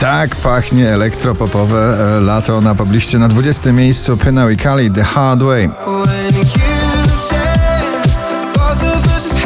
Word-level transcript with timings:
Tak 0.00 0.36
pachnie 0.36 0.92
elektropopowe 0.92 1.98
e, 2.16 2.20
lato 2.20 2.60
na 2.60 2.74
pobliście 2.74 3.18
na 3.18 3.28
20 3.28 3.72
miejscu 3.72 4.16
Pinau 4.16 4.48
i 4.48 4.56
Kali 4.56 4.90
The 4.90 5.02
Hard 5.02 5.42
Way. 5.42 5.68
When 5.68 6.36
you 6.36 6.44
said 7.08 8.10
both 8.54 8.82
of 8.82 9.16
us 9.16 9.36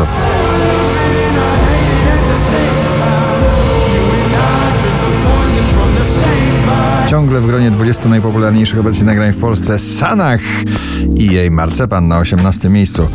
just 0.00 0.39
Ciągle 7.20 7.40
w 7.40 7.46
gronie 7.46 7.70
20 7.70 8.08
najpopularniejszych 8.08 8.78
obecnie 8.78 9.04
nagrań 9.04 9.32
w 9.32 9.36
Polsce 9.36 9.78
Sanach 9.78 10.40
i 11.16 11.26
jej 11.26 11.50
Marcepan 11.50 12.08
na 12.08 12.18
18 12.18 12.68
miejscu. 12.68 13.08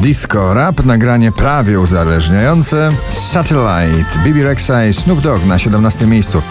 Disco 0.00 0.54
Rap, 0.54 0.84
nagranie 0.84 1.32
prawie 1.32 1.80
uzależniające 1.80 2.90
Satellite, 3.08 4.18
Bibi 4.24 4.42
Rexa 4.42 4.86
i 4.88 4.92
Snoop 4.92 5.20
Dogg 5.20 5.46
na 5.46 5.58
17 5.58 6.06
miejscu. 6.06 6.42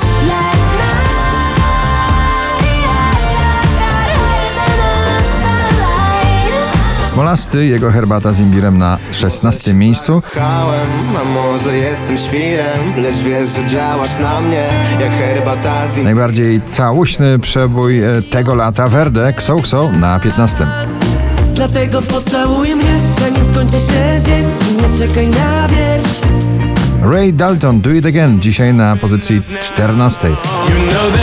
Smolasty, 7.18 7.66
jego 7.66 7.92
herbata 7.92 8.34
z 8.34 8.40
imbirem 8.40 8.78
na 8.78 8.98
16 9.12 9.74
miejscu. 9.74 10.22
Kochałem, 10.34 10.88
a 11.22 11.24
może 11.24 11.76
jestem 11.78 12.18
świrem, 12.18 12.80
lecz 12.98 13.16
wiesz, 13.16 13.50
że 13.50 13.66
działasz 13.66 14.20
na 14.20 14.42
mnie 14.42 14.66
jak 15.00 15.12
herbata 15.12 15.88
z 15.88 15.98
im- 15.98 16.04
Najbardziej 16.04 16.62
całuśny 16.62 17.40
przebój 17.40 18.04
e, 18.04 18.22
tego 18.22 18.56
lata 18.56 18.88
Verde, 18.88 19.28
Xo 19.28 19.90
na 20.00 20.20
15. 20.20 20.68
Dlatego 21.54 22.02
pocałuj 22.02 22.76
mnie, 22.76 23.00
zanim 23.20 23.46
skończy 23.50 23.80
się 23.80 24.22
dzień 24.26 24.46
nie 24.81 24.98
czekaj 24.98 25.28
na 25.28 25.68
wieś 25.68 26.08
Ray 27.14 27.34
Dalton, 27.34 27.81
Do 27.81 27.90
It 27.92 28.06
Again, 28.06 28.42
dzisiaj 28.42 28.74
na 28.74 28.96
pozycji 28.96 29.42
14. 29.59 30.30
You 30.30 30.36
know 30.36 31.18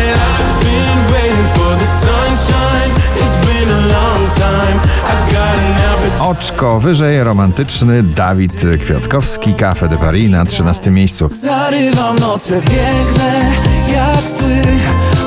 Oczko 6.21 6.81
wyżej, 6.81 7.25
romantyczny 7.25 8.03
Dawid 8.03 8.63
Kwiatkowski, 8.85 9.55
Cafe 9.55 9.89
de 9.89 9.97
Paris 9.97 10.31
na 10.31 10.45
13 10.45 10.91
miejscu. 10.91 11.29
Zarywam 11.29 12.19
noce 12.19 12.63
piękne 12.63 13.53
jak 13.93 14.31
sły 14.31 14.63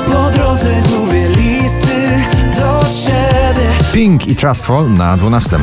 Po 0.06 0.30
drodze 0.30 0.70
gubię 0.82 1.28
listy 1.28 2.18
do 2.54 2.80
ciebie 3.04 3.68
Pink 3.92 4.26
i 4.26 4.36
Trustful 4.36 4.90
na 4.90 5.16
12. 5.16 5.58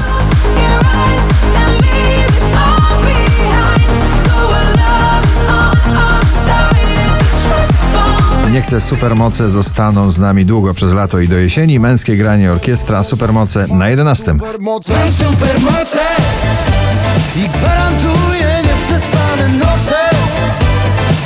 te 8.75 8.81
supermoce 8.81 9.49
zostaną 9.49 10.11
z 10.11 10.19
nami 10.19 10.45
długo 10.45 10.73
przez 10.73 10.93
lato 10.93 11.19
i 11.19 11.27
do 11.27 11.35
jesieni. 11.37 11.79
Męskie 11.79 12.17
granie 12.17 12.51
orkiestra 12.51 13.03
Supermoce 13.03 13.67
na 13.67 13.89
11. 13.89 14.33
Mam 14.33 14.47
supermoce 15.11 15.99
i 17.35 17.49
gwarantuję 17.49 18.61
nieprzespane 18.63 19.49
noce 19.49 19.95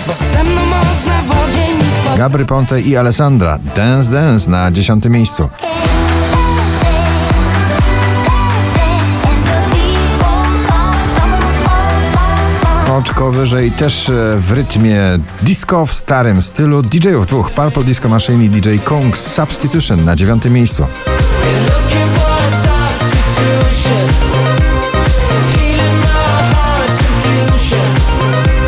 Bo 0.07 0.13
ze 0.33 0.43
mną 0.43 0.65
można 0.65 1.21
w 1.21 1.31
ogień 1.31 1.77
nie 1.77 1.83
wpaść 1.83 2.17
Gabry 2.17 2.45
Ponte 2.45 2.81
i 2.81 2.97
Alessandra 2.97 3.59
Dance 3.75 4.11
Dance 4.11 4.49
na 4.49 4.71
10 4.71 5.05
miejscu. 5.05 5.49
Oczko 13.19 13.31
wyżej 13.31 13.71
też 13.71 14.09
e, 14.09 14.13
w 14.37 14.51
rytmie 14.51 15.01
disco 15.41 15.85
w 15.85 15.93
starym 15.93 16.41
stylu 16.41 16.81
DJ-ów 16.81 17.25
dwóch 17.25 17.51
Purple 17.51 17.83
Disco 17.83 18.09
Machine 18.09 18.45
i 18.45 18.49
DJ 18.49 18.69
Kong 18.83 19.17
Substitution 19.17 20.05
na 20.05 20.15
9 20.15 20.45
miejscu. 20.45 20.85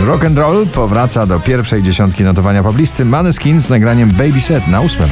Rock 0.02 0.26
and 0.26 0.38
roll 0.38 0.68
powraca 0.68 1.26
do 1.26 1.40
pierwszej 1.40 1.84
dziesiątki 1.84 2.24
notowania 2.24 2.64
poblisty 2.64 3.06
Maneskin 3.06 3.60
z 3.60 3.70
nagraniem 3.70 4.12
Baby 4.12 4.42
Set 4.42 4.68
na 4.68 4.80
8. 4.80 5.10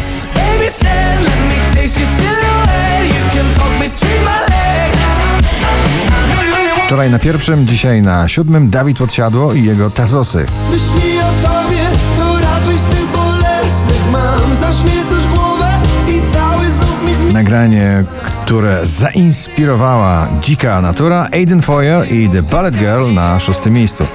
Wczoraj 6.89 7.11
na 7.11 7.19
pierwszym, 7.19 7.67
dzisiaj 7.67 8.01
na 8.01 8.27
siódmym 8.27 8.69
Dawid 8.69 8.97
Podsiadło 8.97 9.53
i 9.53 9.63
jego 9.63 9.89
Tazosy. 9.89 10.45
Myśli 10.71 11.19
o 11.19 11.47
tobie, 11.47 11.79
to 12.17 12.37
raczej 12.37 12.79
z 12.79 12.83
tych 12.83 13.07
bolesnych 13.07 14.11
mam 14.11 14.55
Zaśmiecasz 14.55 15.27
głowę 15.27 15.67
i 16.07 16.21
cały 16.21 16.65
znów 16.65 17.03
mi 17.07 17.13
zmienia 17.13 17.33
Nagranie, 17.33 18.03
które 18.45 18.85
zainspirowała 18.85 20.27
dzika 20.41 20.81
natura 20.81 21.27
Aiden 21.31 21.61
Foyer 21.61 22.13
i 22.13 22.29
The 22.29 22.41
Ballet 22.41 22.77
Girl 22.77 23.13
na 23.13 23.39
szóstym 23.39 23.73
miejscu. 23.73 24.05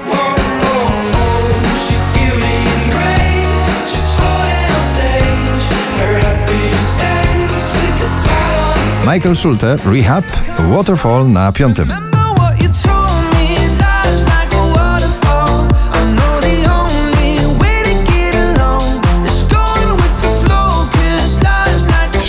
Michael 9.13 9.35
Schulte, 9.35 9.77
Rehab, 9.85 10.25
Waterfall 10.69 11.29
na 11.29 11.51
piątym. 11.51 12.14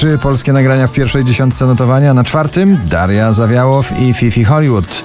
Trzy 0.07 0.19
polskie 0.19 0.53
nagrania 0.53 0.87
w 0.87 0.93
pierwszej 0.93 1.25
dziesiątce 1.25 1.67
notowania. 1.67 2.15
Na 2.15 2.25
czwartym 2.25 2.79
Daria 2.85 3.33
Zawiałow 3.33 3.93
i 3.99 4.15
Fifi 4.15 4.45
Hollywood. 4.45 5.05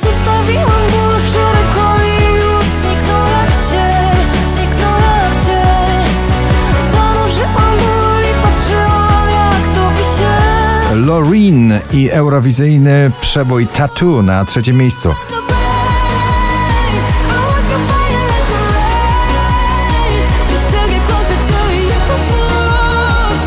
Loreen 10.96 11.80
i 11.92 12.10
eurowizyjny 12.10 13.12
przebój 13.22 13.68
Tattoo 13.68 14.22
na 14.22 14.46
trzecim 14.46 14.78
miejscu. 14.78 15.10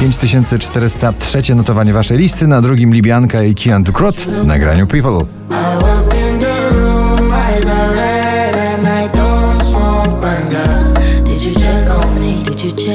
5403 0.05 1.55
notowanie 1.55 1.93
waszej 1.93 2.19
listy, 2.19 2.47
na 2.47 2.63
drugim 2.63 2.95
Libianka 2.95 3.43
i 3.43 3.55
Kian 3.55 3.83
Dukrot 3.83 4.17
w 4.17 4.47
nagraniu 4.47 4.87
People. 4.87 5.19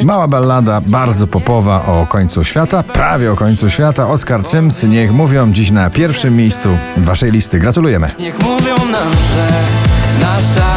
Mała 0.03 0.27
ballada, 0.27 0.81
bardzo 0.81 1.27
popowa 1.27 1.85
o 1.85 2.07
końcu 2.07 2.43
świata, 2.43 2.83
prawie 2.83 3.31
o 3.31 3.35
końcu 3.35 3.69
świata. 3.69 4.07
Oskar 4.07 4.43
Cyms, 4.43 4.83
niech 4.83 5.11
mówią 5.11 5.53
dziś 5.53 5.71
na 5.71 5.89
pierwszym 5.89 6.35
miejscu 6.35 6.69
waszej 6.97 7.31
listy. 7.31 7.59
Gratulujemy. 7.59 8.11
Niech 8.19 8.39
mówią 8.39 8.75
nam, 8.75 9.11
że 9.11 9.49
nasza 10.21 10.68